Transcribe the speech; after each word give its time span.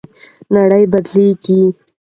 نړۍ 0.55 0.83
بدلیږي. 0.91 1.61